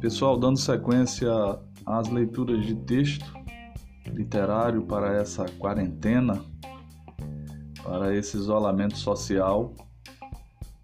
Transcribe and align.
Pessoal, 0.00 0.38
dando 0.38 0.58
sequência 0.58 1.30
às 1.86 2.08
leituras 2.08 2.66
de 2.66 2.74
texto 2.74 3.32
literário 4.12 4.82
para 4.82 5.14
essa 5.16 5.46
quarentena, 5.58 6.44
para 7.82 8.14
esse 8.14 8.36
isolamento 8.36 8.96
social, 8.96 9.74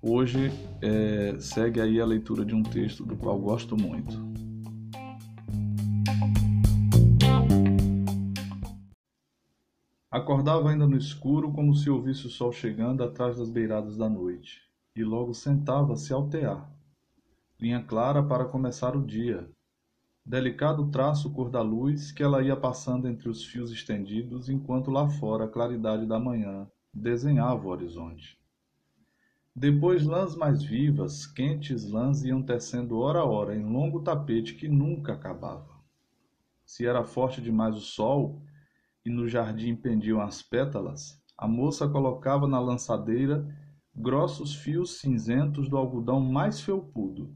hoje 0.01 0.51
é, 0.83 1.37
segue 1.39 1.81
aí 1.81 2.01
a 2.01 2.07
leitura 2.07 2.45
de 2.45 2.55
um 2.55 2.63
texto 2.63 3.05
do 3.05 3.17
qual 3.17 3.39
gosto 3.39 3.77
muito. 3.77 4.31
Acordava 10.11 10.71
ainda 10.71 10.87
no 10.87 10.97
escuro, 10.97 11.53
como 11.53 11.75
se 11.75 11.89
ouvisse 11.89 12.27
o 12.27 12.31
sol 12.31 12.53
chegando 12.53 13.05
atrás 13.05 13.39
das 13.39 13.49
beiradas 13.49 13.97
da 13.97 14.09
noite, 14.09 14.70
e 15.01 15.05
logo 15.05 15.35
sentava-se 15.35 16.13
ao 16.13 16.29
tear 16.29 16.71
linha 17.61 17.83
clara 17.83 18.23
para 18.23 18.47
começar 18.47 18.97
o 18.97 19.05
dia. 19.05 19.47
Delicado 20.25 20.91
traço 20.91 21.31
cor 21.31 21.51
da 21.51 21.61
luz 21.61 22.11
que 22.11 22.23
ela 22.23 22.43
ia 22.43 22.57
passando 22.57 23.07
entre 23.07 23.29
os 23.29 23.45
fios 23.45 23.71
estendidos, 23.71 24.49
enquanto 24.49 24.91
lá 24.91 25.07
fora 25.09 25.45
a 25.45 25.49
claridade 25.49 26.07
da 26.07 26.19
manhã 26.19 26.67
desenhava 26.93 27.67
o 27.67 27.71
horizonte. 27.71 28.39
Depois 29.55 30.07
lãs 30.07 30.35
mais 30.35 30.63
vivas, 30.63 31.27
quentes 31.27 31.91
lãs 31.91 32.23
iam 32.25 32.43
tecendo 32.43 32.99
hora 32.99 33.19
a 33.19 33.25
hora 33.25 33.55
em 33.55 33.65
longo 33.65 34.01
tapete 34.01 34.55
que 34.55 34.69
nunca 34.69 35.13
acabava. 35.13 35.79
Se 36.65 36.87
era 36.87 37.05
forte 37.05 37.43
demais 37.43 37.77
o 37.77 37.81
sol 37.81 38.41
e 39.05 39.11
no 39.11 39.29
jardim 39.29 39.77
pendiam 39.77 40.21
as 40.21 40.41
pétalas, 40.41 41.21
a 41.37 41.47
moça 41.47 41.89
colocava 41.89 42.47
na 42.47 42.61
lançadeira 42.61 43.47
grossos 43.95 44.55
fios 44.55 44.99
cinzentos 44.99 45.69
do 45.69 45.77
algodão 45.77 46.21
mais 46.21 46.61
felpudo 46.61 47.35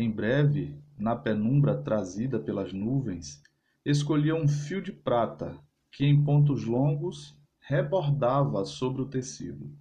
em 0.00 0.08
breve, 0.12 0.80
na 0.96 1.16
penumbra 1.16 1.76
trazida 1.76 2.38
pelas 2.38 2.72
nuvens, 2.72 3.42
escolhia 3.84 4.32
um 4.32 4.46
fio 4.46 4.80
de 4.80 4.92
prata 4.92 5.58
que, 5.90 6.04
em 6.04 6.22
pontos 6.22 6.64
longos, 6.64 7.36
rebordava 7.58 8.64
sobre 8.64 9.02
o 9.02 9.08
tecido. 9.08 9.76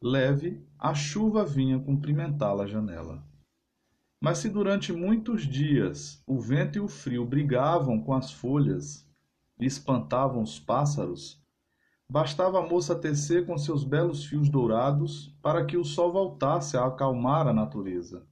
Leve, 0.00 0.66
a 0.78 0.94
chuva 0.94 1.44
vinha 1.44 1.78
cumprimentá-la 1.78 2.64
à 2.64 2.66
janela. 2.66 3.22
Mas 4.18 4.38
se 4.38 4.48
durante 4.48 4.94
muitos 4.94 5.42
dias 5.42 6.22
o 6.26 6.40
vento 6.40 6.78
e 6.78 6.80
o 6.80 6.88
frio 6.88 7.26
brigavam 7.26 8.00
com 8.00 8.14
as 8.14 8.32
folhas 8.32 9.06
e 9.60 9.66
espantavam 9.66 10.42
os 10.42 10.58
pássaros, 10.58 11.41
bastava 12.12 12.58
a 12.58 12.68
moça 12.68 12.94
tecer 12.94 13.46
com 13.46 13.56
seus 13.56 13.84
belos 13.84 14.26
fios 14.26 14.50
dourados 14.50 15.34
para 15.40 15.64
que 15.64 15.78
o 15.78 15.84
sol 15.84 16.12
voltasse 16.12 16.76
a 16.76 16.84
acalmar 16.84 17.48
a 17.48 17.54
natureza 17.54 18.30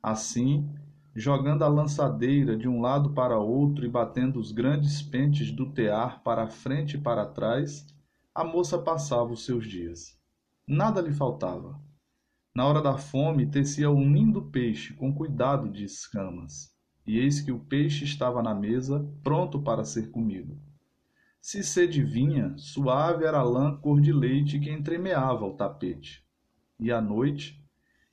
Assim, 0.00 0.68
jogando 1.14 1.64
a 1.64 1.68
lançadeira 1.68 2.56
de 2.56 2.68
um 2.68 2.80
lado 2.80 3.10
para 3.10 3.38
outro 3.38 3.84
e 3.84 3.88
batendo 3.88 4.38
os 4.38 4.52
grandes 4.52 5.02
pentes 5.02 5.50
do 5.50 5.70
tear 5.70 6.22
para 6.22 6.48
frente 6.48 6.96
e 6.96 7.00
para 7.00 7.26
trás, 7.26 7.84
a 8.32 8.44
moça 8.44 8.78
passava 8.78 9.32
os 9.32 9.44
seus 9.44 9.64
dias. 9.64 10.16
Nada 10.66 11.00
lhe 11.00 11.12
faltava. 11.12 11.80
Na 12.54 12.66
hora 12.66 12.80
da 12.80 12.98
fome, 12.98 13.46
tecia 13.46 13.90
um 13.90 14.12
lindo 14.12 14.42
peixe 14.42 14.92
com 14.94 15.12
cuidado 15.12 15.68
de 15.68 15.84
escamas, 15.84 16.72
e 17.04 17.18
eis 17.18 17.40
que 17.40 17.50
o 17.50 17.58
peixe 17.58 18.04
estava 18.04 18.42
na 18.42 18.54
mesa, 18.54 19.08
pronto 19.24 19.60
para 19.60 19.84
ser 19.84 20.10
comido. 20.10 20.56
Se 21.44 21.64
sede 21.64 22.04
vinha, 22.04 22.56
suave 22.56 23.24
era 23.24 23.40
a 23.40 23.42
lã 23.42 23.76
cor 23.76 24.00
de 24.00 24.12
leite 24.12 24.60
que 24.60 24.70
entremeava 24.70 25.44
o 25.44 25.54
tapete. 25.54 26.24
E 26.78 26.92
à 26.92 27.00
noite, 27.00 27.60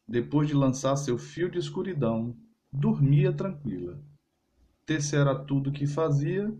depois 0.07 0.47
de 0.47 0.55
lançar 0.55 0.95
seu 0.95 1.15
fio 1.15 1.47
de 1.47 1.59
escuridão, 1.59 2.35
dormia 2.73 3.31
tranquila. 3.31 4.01
Tecera 4.83 5.35
tudo 5.35 5.69
o 5.69 5.71
que 5.71 5.85
fazia, 5.85 6.51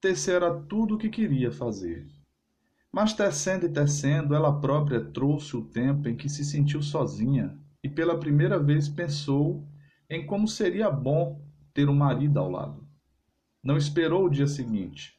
tecera 0.00 0.54
tudo 0.68 0.94
o 0.94 0.98
que 0.98 1.08
queria 1.08 1.50
fazer. 1.50 2.06
Mas 2.92 3.12
tecendo 3.12 3.66
e 3.66 3.68
tecendo, 3.68 4.36
ela 4.36 4.60
própria 4.60 5.04
trouxe 5.04 5.56
o 5.56 5.64
tempo 5.64 6.08
em 6.08 6.16
que 6.16 6.28
se 6.28 6.44
sentiu 6.44 6.80
sozinha 6.80 7.58
e 7.82 7.88
pela 7.88 8.20
primeira 8.20 8.56
vez 8.56 8.88
pensou 8.88 9.66
em 10.08 10.24
como 10.24 10.46
seria 10.46 10.92
bom 10.92 11.44
ter 11.74 11.88
um 11.88 11.96
marido 11.96 12.38
ao 12.38 12.48
lado. 12.48 12.86
Não 13.64 13.76
esperou 13.76 14.26
o 14.26 14.30
dia 14.30 14.46
seguinte. 14.46 15.17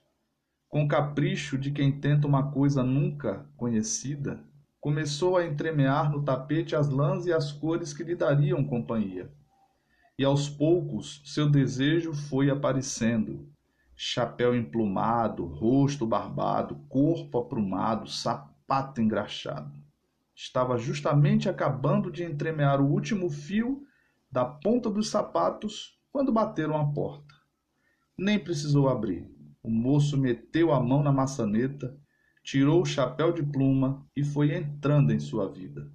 Com 0.69 0.87
capricho 0.87 1.57
de 1.57 1.71
quem 1.71 1.91
tenta 1.91 2.27
uma 2.27 2.51
coisa 2.51 2.83
nunca 2.83 3.43
conhecida, 3.57 4.39
começou 4.79 5.35
a 5.35 5.43
entremear 5.43 6.11
no 6.11 6.21
tapete 6.23 6.75
as 6.75 6.89
lãs 6.89 7.25
e 7.25 7.33
as 7.33 7.51
cores 7.51 7.91
que 7.91 8.03
lhe 8.03 8.13
dariam 8.13 8.63
companhia. 8.63 9.33
E 10.15 10.23
aos 10.23 10.47
poucos 10.47 11.23
seu 11.25 11.49
desejo 11.49 12.13
foi 12.13 12.51
aparecendo. 12.51 13.49
Chapéu 13.95 14.55
emplumado, 14.55 15.43
rosto 15.43 16.05
barbado, 16.05 16.75
corpo 16.87 17.39
aprumado, 17.39 18.07
sapato 18.07 19.01
engraxado. 19.01 19.73
Estava 20.35 20.77
justamente 20.77 21.49
acabando 21.49 22.11
de 22.11 22.23
entremear 22.23 22.79
o 22.79 22.91
último 22.91 23.27
fio 23.31 23.81
da 24.31 24.45
ponta 24.45 24.87
dos 24.87 25.09
sapatos 25.09 25.99
quando 26.11 26.31
bateram 26.31 26.77
a 26.77 26.85
porta. 26.93 27.33
Nem 28.15 28.37
precisou 28.37 28.87
abrir. 28.87 29.38
O 29.61 29.69
moço 29.69 30.17
meteu 30.17 30.71
a 30.71 30.79
mão 30.81 31.03
na 31.03 31.11
maçaneta 31.11 31.97
tirou 32.43 32.81
o 32.81 32.85
chapéu 32.85 33.31
de 33.31 33.43
pluma 33.43 34.05
e 34.15 34.23
foi 34.23 34.55
entrando 34.55 35.11
em 35.11 35.19
sua 35.19 35.47
vida. 35.51 35.87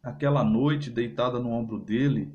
Aquela 0.00 0.44
noite, 0.44 0.88
deitada 0.88 1.40
no 1.40 1.50
ombro 1.50 1.80
dele, 1.80 2.32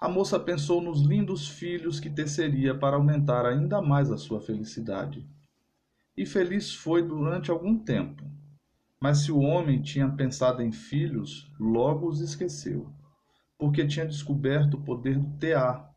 a 0.00 0.08
moça 0.08 0.40
pensou 0.40 0.80
nos 0.80 1.02
lindos 1.02 1.46
filhos 1.46 2.00
que 2.00 2.08
teceria 2.08 2.74
para 2.74 2.96
aumentar 2.96 3.44
ainda 3.46 3.82
mais 3.82 4.10
a 4.10 4.16
sua 4.16 4.40
felicidade. 4.40 5.28
E 6.16 6.24
feliz 6.24 6.74
foi 6.74 7.02
durante 7.02 7.50
algum 7.50 7.78
tempo. 7.78 8.24
Mas 9.00 9.18
se 9.18 9.32
o 9.32 9.40
homem 9.40 9.82
tinha 9.82 10.08
pensado 10.08 10.62
em 10.62 10.72
filhos, 10.72 11.52
logo 11.60 12.08
os 12.08 12.20
esqueceu, 12.20 12.90
porque 13.58 13.86
tinha 13.86 14.06
descoberto 14.06 14.74
o 14.74 14.82
poder 14.82 15.18
do 15.18 15.36
tear, 15.38 15.93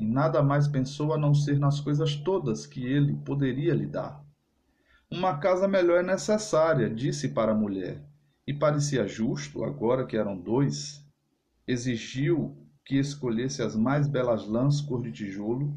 e 0.00 0.06
nada 0.06 0.42
mais 0.42 0.66
pensou 0.66 1.12
a 1.12 1.18
não 1.18 1.34
ser 1.34 1.58
nas 1.58 1.78
coisas 1.78 2.16
todas 2.16 2.64
que 2.66 2.82
ele 2.82 3.14
poderia 3.18 3.74
lhe 3.74 3.86
dar. 3.86 4.24
Uma 5.10 5.36
casa 5.36 5.68
melhor 5.68 6.00
é 6.00 6.02
necessária, 6.02 6.88
disse 6.88 7.28
para 7.28 7.52
a 7.52 7.54
mulher, 7.54 8.02
e 8.46 8.54
parecia 8.54 9.06
justo, 9.06 9.62
agora 9.62 10.06
que 10.06 10.16
eram 10.16 10.40
dois, 10.40 11.04
exigiu 11.66 12.56
que 12.82 12.96
escolhesse 12.96 13.62
as 13.62 13.76
mais 13.76 14.08
belas 14.08 14.48
lãs 14.48 14.80
cor 14.80 15.02
de 15.02 15.12
tijolo, 15.12 15.76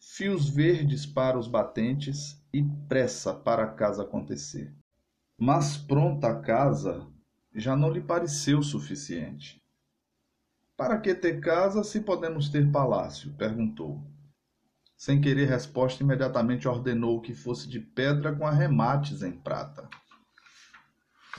fios 0.00 0.48
verdes 0.48 1.04
para 1.04 1.36
os 1.36 1.48
batentes 1.48 2.40
e 2.52 2.62
pressa 2.88 3.34
para 3.34 3.64
a 3.64 3.72
casa 3.72 4.04
acontecer. 4.04 4.72
Mas 5.36 5.76
pronta 5.76 6.28
a 6.28 6.40
casa 6.40 7.04
já 7.52 7.74
não 7.74 7.90
lhe 7.90 8.00
pareceu 8.00 8.62
suficiente. 8.62 9.60
Para 10.78 10.96
que 11.00 11.12
ter 11.12 11.40
casa 11.40 11.82
se 11.82 12.02
podemos 12.02 12.48
ter 12.48 12.70
palácio? 12.70 13.32
perguntou. 13.32 14.00
Sem 14.96 15.20
querer 15.20 15.48
resposta, 15.48 16.04
imediatamente 16.04 16.68
ordenou 16.68 17.20
que 17.20 17.34
fosse 17.34 17.68
de 17.68 17.80
pedra 17.80 18.32
com 18.32 18.46
arremates 18.46 19.22
em 19.22 19.32
prata. 19.32 19.88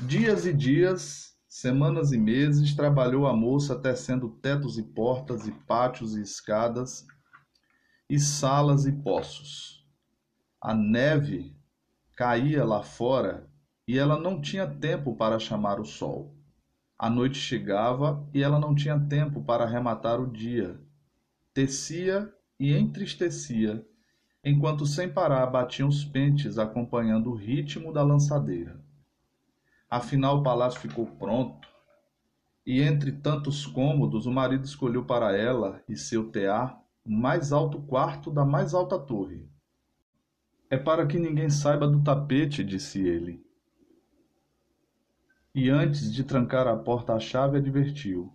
Dias 0.01 0.45
e 0.45 0.51
dias, 0.51 1.37
semanas 1.47 2.11
e 2.11 2.17
meses, 2.17 2.75
trabalhou 2.75 3.25
a 3.25 3.33
moça 3.33 3.79
tecendo 3.79 4.29
tetos 4.41 4.77
e 4.77 4.83
portas 4.83 5.47
e 5.47 5.53
pátios 5.53 6.17
e 6.17 6.21
escadas 6.21 7.07
e 8.09 8.19
salas 8.19 8.85
e 8.85 8.91
poços. 8.91 9.87
A 10.61 10.73
neve 10.73 11.55
caía 12.13 12.65
lá 12.65 12.83
fora 12.83 13.49
e 13.87 13.97
ela 13.97 14.19
não 14.19 14.41
tinha 14.41 14.67
tempo 14.67 15.15
para 15.15 15.39
chamar 15.39 15.79
o 15.79 15.85
sol. 15.85 16.38
A 16.99 17.09
noite 17.09 17.37
chegava 17.37 18.27
e 18.33 18.43
ela 18.43 18.59
não 18.59 18.75
tinha 18.75 18.99
tempo 18.99 19.41
para 19.41 19.63
arrematar 19.63 20.19
o 20.19 20.29
dia. 20.29 20.77
Tecia 21.53 22.29
e 22.59 22.75
entristecia, 22.75 23.87
enquanto 24.43 24.85
sem 24.85 25.07
parar 25.07 25.45
batiam 25.45 25.87
os 25.87 26.03
pentes 26.03 26.57
acompanhando 26.57 27.31
o 27.31 27.35
ritmo 27.35 27.93
da 27.93 28.03
lançadeira. 28.03 28.83
Afinal, 29.89 30.39
o 30.39 30.43
palácio 30.43 30.81
ficou 30.81 31.05
pronto, 31.05 31.69
e 32.65 32.81
entre 32.81 33.13
tantos 33.13 33.65
cômodos, 33.65 34.25
o 34.25 34.31
marido 34.31 34.65
escolheu 34.65 35.05
para 35.05 35.33
ela 35.35 35.81
e 35.87 35.95
seu 35.95 36.29
tear 36.29 36.77
o 37.05 37.09
mais 37.09 37.53
alto 37.53 37.81
quarto 37.83 38.29
da 38.29 38.43
mais 38.43 38.73
alta 38.73 38.99
torre. 38.99 39.49
É 40.69 40.77
para 40.77 41.07
que 41.07 41.17
ninguém 41.17 41.49
saiba 41.49 41.87
do 41.87 42.03
tapete, 42.03 42.61
disse 42.61 42.99
ele. 42.99 43.48
E 45.61 45.69
antes 45.69 46.13
de 46.13 46.23
trancar 46.23 46.69
a 46.69 46.77
porta 46.77 47.13
à 47.13 47.19
chave, 47.19 47.57
advertiu: 47.57 48.31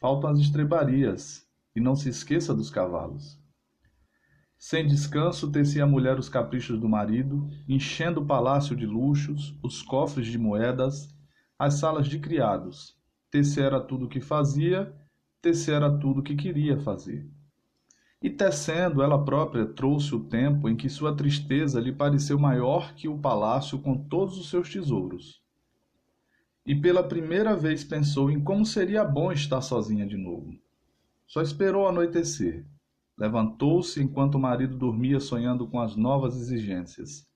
Faltam 0.00 0.30
as 0.30 0.38
estrebarias, 0.38 1.44
e 1.74 1.80
não 1.80 1.96
se 1.96 2.08
esqueça 2.08 2.54
dos 2.54 2.70
cavalos. 2.70 3.36
Sem 4.56 4.86
descanso, 4.86 5.50
tecia 5.50 5.82
a 5.82 5.88
mulher 5.88 6.20
os 6.20 6.28
caprichos 6.28 6.78
do 6.78 6.88
marido, 6.88 7.50
enchendo 7.68 8.20
o 8.20 8.26
palácio 8.26 8.76
de 8.76 8.86
luxos, 8.86 9.58
os 9.60 9.82
cofres 9.82 10.28
de 10.28 10.38
moedas, 10.38 11.08
às 11.58 11.80
salas 11.80 12.06
de 12.06 12.20
criados. 12.20 12.96
Tecera 13.28 13.80
tudo 13.80 14.04
o 14.04 14.08
que 14.08 14.20
fazia, 14.20 14.94
tecera 15.40 15.90
tudo 15.98 16.20
o 16.20 16.22
que 16.22 16.36
queria 16.36 16.78
fazer. 16.78 17.28
E 18.22 18.30
tecendo, 18.30 19.02
ela 19.02 19.24
própria 19.24 19.66
trouxe 19.66 20.14
o 20.14 20.28
tempo 20.28 20.68
em 20.68 20.76
que 20.76 20.88
sua 20.88 21.16
tristeza 21.16 21.80
lhe 21.80 21.90
pareceu 21.90 22.38
maior 22.38 22.94
que 22.94 23.08
o 23.08 23.18
palácio 23.18 23.80
com 23.80 23.98
todos 23.98 24.38
os 24.38 24.48
seus 24.48 24.70
tesouros. 24.70 25.41
E 26.64 26.74
pela 26.74 27.02
primeira 27.02 27.56
vez 27.56 27.82
pensou 27.82 28.30
em 28.30 28.42
como 28.42 28.64
seria 28.64 29.04
bom 29.04 29.32
estar 29.32 29.60
sozinha 29.60 30.06
de 30.06 30.16
novo. 30.16 30.54
Só 31.26 31.42
esperou 31.42 31.88
anoitecer. 31.88 32.64
Levantou-se 33.18 34.00
enquanto 34.02 34.36
o 34.36 34.40
marido 34.40 34.76
dormia 34.76 35.18
sonhando 35.18 35.66
com 35.66 35.80
as 35.80 35.96
novas 35.96 36.36
exigências. 36.36 37.26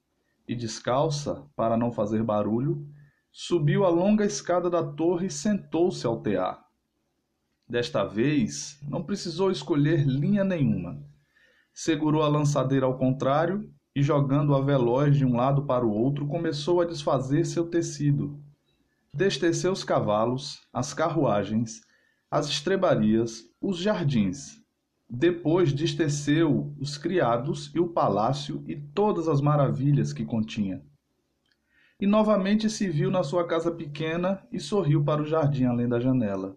E 0.46 0.54
descalça, 0.54 1.44
para 1.56 1.76
não 1.76 1.90
fazer 1.90 2.22
barulho, 2.22 2.86
subiu 3.32 3.84
a 3.84 3.88
longa 3.88 4.24
escada 4.24 4.70
da 4.70 4.82
torre 4.82 5.26
e 5.26 5.30
sentou-se 5.30 6.06
ao 6.06 6.20
tear. 6.20 6.64
Desta 7.68 8.04
vez, 8.04 8.78
não 8.88 9.02
precisou 9.02 9.50
escolher 9.50 10.06
linha 10.06 10.44
nenhuma. 10.44 11.02
Segurou 11.74 12.22
a 12.22 12.28
lançadeira 12.28 12.86
ao 12.86 12.96
contrário 12.96 13.68
e, 13.94 14.02
jogando-a 14.02 14.60
veloz 14.60 15.16
de 15.16 15.24
um 15.24 15.34
lado 15.34 15.66
para 15.66 15.84
o 15.84 15.90
outro, 15.90 16.28
começou 16.28 16.80
a 16.80 16.84
desfazer 16.84 17.44
seu 17.44 17.68
tecido. 17.68 18.40
Desteceu 19.16 19.72
os 19.72 19.82
cavalos, 19.82 20.60
as 20.70 20.92
carruagens, 20.92 21.80
as 22.30 22.48
estrebarias, 22.48 23.44
os 23.58 23.78
jardins. 23.78 24.60
Depois 25.08 25.72
desteceu 25.72 26.74
os 26.78 26.98
criados 26.98 27.72
e 27.74 27.80
o 27.80 27.88
palácio 27.88 28.62
e 28.66 28.76
todas 28.76 29.26
as 29.26 29.40
maravilhas 29.40 30.12
que 30.12 30.22
continha. 30.22 30.82
E 31.98 32.06
novamente 32.06 32.68
se 32.68 32.90
viu 32.90 33.10
na 33.10 33.22
sua 33.22 33.46
casa 33.46 33.70
pequena 33.70 34.46
e 34.52 34.60
sorriu 34.60 35.02
para 35.02 35.22
o 35.22 35.26
jardim 35.26 35.64
além 35.64 35.88
da 35.88 35.98
janela. 35.98 36.54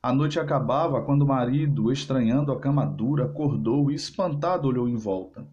A 0.00 0.12
noite 0.12 0.38
acabava 0.38 1.02
quando 1.02 1.22
o 1.22 1.26
marido, 1.26 1.90
estranhando 1.90 2.52
a 2.52 2.60
cama 2.60 2.86
dura, 2.86 3.24
acordou 3.24 3.90
e 3.90 3.96
espantado 3.96 4.68
olhou 4.68 4.88
em 4.88 4.94
volta. 4.94 5.44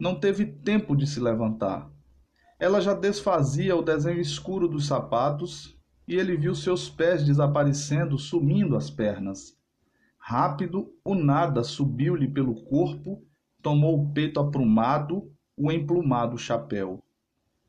Não 0.00 0.18
teve 0.18 0.46
tempo 0.46 0.96
de 0.96 1.06
se 1.06 1.20
levantar. 1.20 1.90
Ela 2.58 2.80
já 2.80 2.94
desfazia 2.94 3.76
o 3.76 3.82
desenho 3.82 4.20
escuro 4.20 4.66
dos 4.66 4.86
sapatos 4.86 5.76
e 6.08 6.14
ele 6.14 6.36
viu 6.36 6.54
seus 6.54 6.88
pés 6.88 7.22
desaparecendo, 7.22 8.18
sumindo 8.18 8.76
as 8.76 8.88
pernas. 8.88 9.54
Rápido, 10.18 10.90
o 11.04 11.14
nada 11.14 11.62
subiu-lhe 11.62 12.26
pelo 12.26 12.54
corpo, 12.64 13.22
tomou 13.60 14.00
o 14.00 14.12
peito 14.12 14.40
aprumado, 14.40 15.30
o 15.56 15.70
emplumado 15.70 16.38
chapéu. 16.38 17.02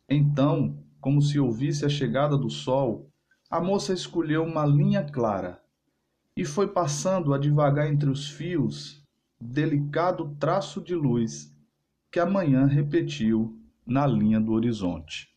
Então, 0.09 0.77
como 1.01 1.21
se 1.21 1.37
ouvisse 1.37 1.85
a 1.85 1.89
chegada 1.89 2.37
do 2.37 2.49
sol, 2.49 3.09
a 3.49 3.59
moça 3.59 3.93
escolheu 3.93 4.43
uma 4.43 4.65
linha 4.65 5.03
clara 5.03 5.61
e 6.35 6.45
foi 6.45 6.67
passando 6.67 7.33
a 7.33 7.37
devagar 7.37 7.91
entre 7.91 8.09
os 8.09 8.29
fios, 8.29 9.03
delicado 9.39 10.35
traço 10.39 10.81
de 10.81 10.95
luz 10.95 11.53
que 12.11 12.19
a 12.19 12.25
manhã 12.25 12.65
repetiu 12.65 13.56
na 13.87 14.05
linha 14.05 14.39
do 14.39 14.51
horizonte. 14.51 15.29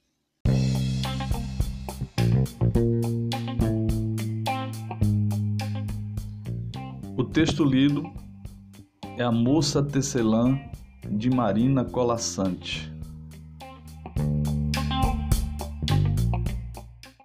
O 7.16 7.24
texto 7.24 7.64
lido 7.64 8.02
é 9.16 9.22
A 9.22 9.30
Moça 9.30 9.82
Tecelã 9.82 10.58
de 11.08 11.30
Marina 11.30 11.84
Colassante. 11.84 12.89